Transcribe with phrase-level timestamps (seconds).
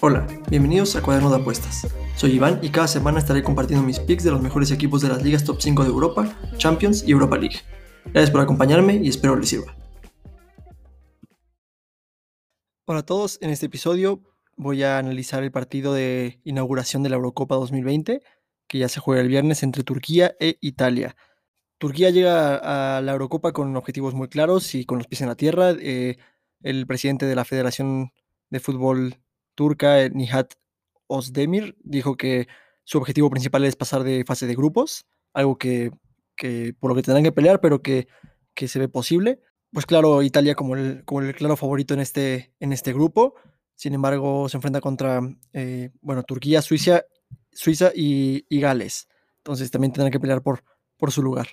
[0.00, 1.86] Hola, bienvenidos a Cuaderno de Apuestas.
[2.16, 5.22] Soy Iván y cada semana estaré compartiendo mis picks de los mejores equipos de las
[5.22, 7.56] ligas top 5 de Europa, Champions y Europa League.
[8.06, 9.76] Gracias por acompañarme y espero les sirva.
[12.86, 14.22] Hola a todos, en este episodio
[14.56, 18.22] voy a analizar el partido de inauguración de la Eurocopa 2020,
[18.66, 21.16] que ya se juega el viernes entre Turquía e Italia.
[21.78, 25.36] Turquía llega a la Eurocopa con objetivos muy claros y con los pies en la
[25.36, 25.70] tierra.
[25.80, 26.18] Eh,
[26.62, 28.12] el presidente de la Federación
[28.50, 29.20] de Fútbol
[29.54, 30.54] Turca, eh, Nihat
[31.06, 32.48] Osdemir, dijo que
[32.82, 35.92] su objetivo principal es pasar de fase de grupos, algo que,
[36.80, 38.08] por lo que tendrán que pelear, pero que,
[38.56, 39.40] se ve posible.
[39.72, 43.34] Pues claro, Italia como el, como el claro favorito en este, en este grupo.
[43.76, 45.20] Sin embargo, se enfrenta contra
[45.52, 47.04] eh, bueno, Turquía, Suiza,
[47.52, 49.06] Suiza y, Gales.
[49.36, 50.64] Entonces también tendrán que pelear por,
[50.96, 51.46] por su lugar.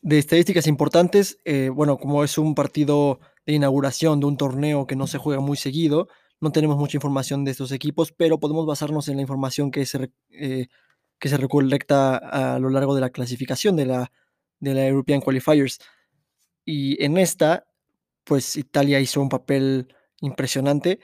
[0.00, 4.96] De estadísticas importantes, eh, bueno, como es un partido de inauguración de un torneo que
[4.96, 6.08] no se juega muy seguido,
[6.40, 10.10] no tenemos mucha información de estos equipos, pero podemos basarnos en la información que se,
[10.30, 10.68] eh,
[11.18, 14.12] que se recolecta a lo largo de la clasificación de la,
[14.60, 15.80] de la European Qualifiers.
[16.64, 17.66] Y en esta,
[18.24, 21.00] pues Italia hizo un papel impresionante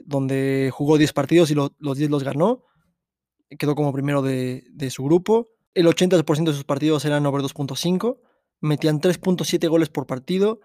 [0.00, 2.64] donde jugó 10 partidos y los 10 los ganó.
[3.58, 5.50] Quedó como primero de, su grupo.
[5.74, 8.18] El 80% de sus partidos eran over 2.5.
[8.60, 10.60] Metían 3.7 goles por partido.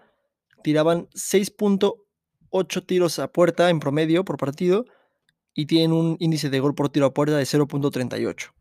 [0.62, 4.84] Tiraban 6.8 tiros a puerta en promedio por partido.
[5.54, 8.52] Y tienen un índice de gol por tiro a puerta de 0.38.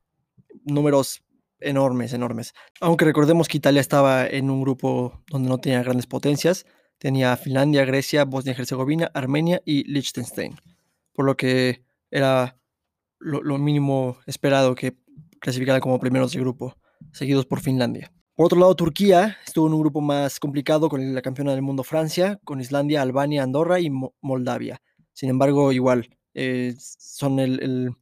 [0.63, 1.23] Números
[1.59, 2.53] enormes, enormes.
[2.79, 6.65] Aunque recordemos que Italia estaba en un grupo donde no tenía grandes potencias.
[6.97, 10.55] Tenía Finlandia, Grecia, Bosnia y Herzegovina, Armenia y Liechtenstein
[11.15, 12.59] por lo que era
[13.19, 14.97] lo, mínimo esperado que
[15.39, 16.77] clasificara como primeros de grupo,
[17.11, 18.11] seguidos por Finlandia.
[18.35, 21.83] Por otro lado, Turquía estuvo en un grupo más complicado con la campeona del mundo
[21.85, 24.81] Francia, con Islandia, Albania, Andorra y Moldavia.
[25.13, 27.95] Sin embargo, igual, eh, son el, el,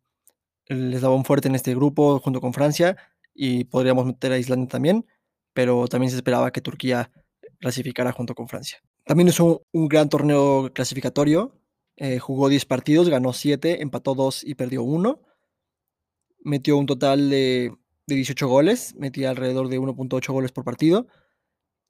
[0.66, 2.98] el, eslabón fuerte en este grupo junto con Francia
[3.36, 5.06] y podríamos meter a Islandia también,
[5.54, 7.12] pero también se esperaba que Turquía
[7.60, 8.80] clasificara junto con Francia.
[9.06, 11.54] También un, un gran torneo clasificatorio
[11.96, 15.22] eh, jugó 10 partidos, ganó 7, empató 2 y perdió 1.
[16.44, 17.72] Metió un total de,
[18.08, 21.08] 18 goles, metía alrededor de 1.8 goles por partido.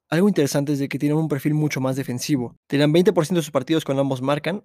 [0.08, 2.56] Algo interesante es de que tienen un perfil mucho más defensivo.
[2.66, 4.64] Tenían 20% de sus partidos cuando ambos marcan,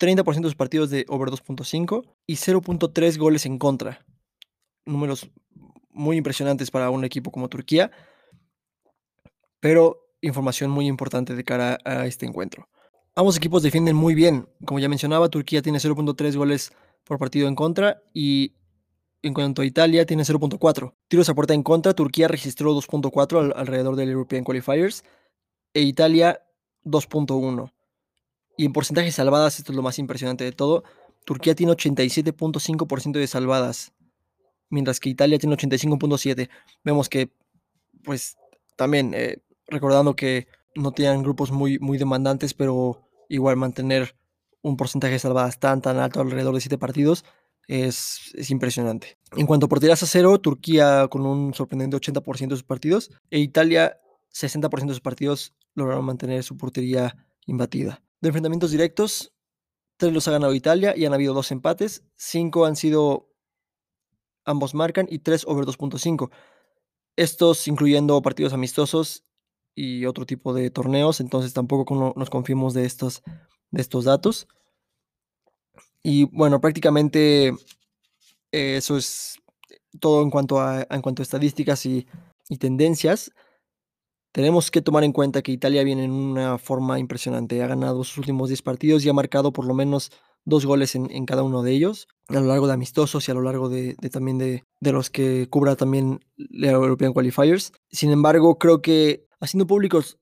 [0.00, 4.04] 30% de sus partidos de over 2.5 y 0.3 goles en contra.
[4.84, 5.30] Números
[5.90, 7.90] muy impresionantes para un equipo como Turquía,
[9.60, 12.68] pero información muy importante de cara a este encuentro.
[13.14, 14.48] Ambos equipos defienden muy bien.
[14.64, 16.72] Como ya mencionaba, Turquía tiene 0.3 goles
[17.04, 18.54] por partido en contra y
[19.22, 20.94] en cuanto a Italia tiene 0.4.
[21.08, 25.04] Tiros a puerta en contra, Turquía registró 2.4 alrededor del European Qualifiers
[25.74, 26.42] e Italia
[26.84, 27.72] 2.1.
[28.56, 30.84] Y en porcentaje salvadas, esto es lo más impresionante de todo,
[31.24, 33.92] Turquía tiene 87.5% de salvadas,
[34.70, 36.48] mientras que Italia tiene 85.7%.
[36.84, 37.30] Vemos que,
[38.04, 38.36] pues,
[38.76, 44.14] también eh, recordando que no tienen grupos muy, muy demandantes, pero igual mantener
[44.62, 47.24] un porcentaje de salvadas tan, tan alto, alrededor de 7 partidos,
[47.68, 49.18] es, es, impresionante.
[49.36, 53.40] En cuanto a porterías a cero, Turquía con un sorprendente 80% de sus partidos e
[53.40, 54.00] Italia
[54.32, 57.16] 60% de sus partidos lograron mantener su portería
[57.46, 58.02] imbatida.
[58.20, 59.32] De enfrentamientos directos,
[59.96, 63.32] tres los ha ganado Italia y han habido dos empates, cinco han sido
[64.44, 66.30] ambos marcan y tres over 2.5.
[67.16, 69.24] Estos incluyendo partidos amistosos
[69.74, 73.22] y otro tipo de torneos, entonces tampoco nos confiamos de estos,
[73.70, 74.48] de estos datos.
[76.08, 77.52] Y bueno, prácticamente
[78.52, 79.42] eso es
[79.98, 82.06] todo en cuanto a, en cuanto a estadísticas y,
[82.60, 83.32] tendencias.
[84.30, 87.60] Tenemos que tomar en cuenta que Italia viene en una forma impresionante.
[87.60, 90.12] Ha ganado sus últimos 10 partidos y ha marcado por lo menos
[90.44, 93.42] dos goles en, cada uno de ellos, a lo largo de amistosos y a lo
[93.42, 97.72] largo de, también de, de, los que cubra también la European Qualifiers.
[97.90, 100.20] Sin embargo, creo que haciendo públicos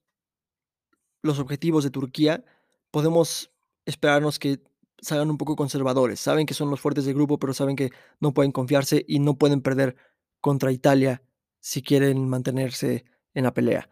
[1.20, 2.42] los objetivos de Turquía,
[2.90, 3.50] podemos
[3.84, 4.60] esperarnos que
[5.04, 6.20] salgan un poco conservadores.
[6.20, 7.90] Saben que son los fuertes del grupo, pero saben que
[8.20, 9.96] no pueden confiarse y no pueden perder
[10.40, 11.22] contra Italia
[11.60, 13.04] si quieren mantenerse
[13.34, 13.88] en la pelea.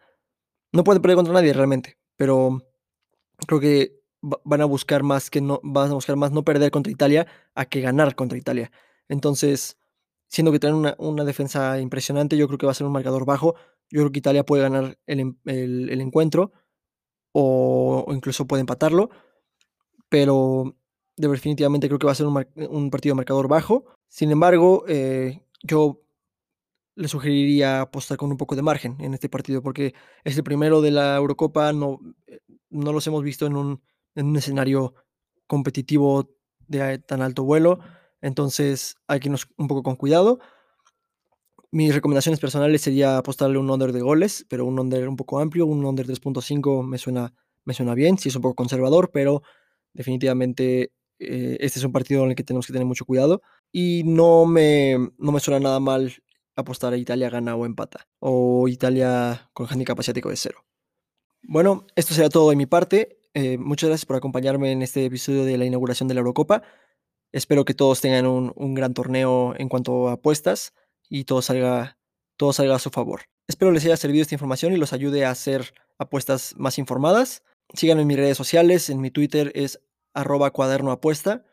[0.71, 2.61] No pueden perder contra nadie realmente, pero
[3.47, 6.91] creo que van a buscar más que no van a buscar más no perder contra
[6.91, 8.71] Italia a que ganar contra Italia.
[9.09, 9.77] Entonces,
[10.27, 13.55] siendo que tienen una, defensa impresionante, yo creo que va a ser un marcador bajo.
[13.91, 16.51] Yo creo que Italia puede ganar el, el, encuentro
[17.33, 19.09] o, incluso puede empatarlo,
[20.09, 20.75] pero
[21.15, 23.85] definitivamente creo que va a ser un, un partido marcador bajo.
[24.09, 26.03] Sin embargo, eh, yo
[26.95, 29.93] le sugeriría apostar con un poco de margen en este partido, porque
[30.23, 31.99] es el primero de la Eurocopa, no,
[32.69, 33.81] no los hemos visto en un,
[34.15, 34.93] en un escenario
[35.47, 36.29] competitivo
[36.67, 37.79] de tan alto vuelo,
[38.21, 40.39] entonces hay que irnos un poco con cuidado.
[41.71, 45.65] Mis recomendaciones personales sería apostarle un under de goles, pero un under un poco amplio,
[45.65, 47.33] un under 3.5 me suena,
[47.65, 49.41] me suena bien, si es un poco conservador, pero
[49.93, 50.91] definitivamente
[51.23, 53.41] eh, este es un partido en el que tenemos que tener mucho cuidado
[53.71, 56.13] y no me, no me suena nada mal
[56.55, 60.65] apostar a Italia gana o empata, o Italia con handicap asiático de cero.
[61.41, 63.19] Bueno, esto será todo de mi parte.
[63.33, 66.63] Eh, muchas gracias por acompañarme en este episodio de la inauguración de la Eurocopa.
[67.31, 70.73] Espero que todos tengan un, un gran torneo en cuanto a apuestas
[71.09, 71.97] y todo salga,
[72.37, 73.21] todo salga a su favor.
[73.47, 77.43] Espero les haya servido esta información y los ayude a hacer apuestas más informadas.
[77.73, 79.81] Síganme en mis redes sociales, en mi Twitter es
[80.13, 81.45] arroba cuaderno apuesta.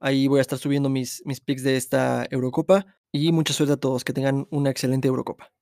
[0.00, 3.76] Ahí voy a estar subiendo mis, mis picks de esta Eurocopa y mucha suerte a
[3.76, 5.52] todos, que tengan una excelente Eurocopa.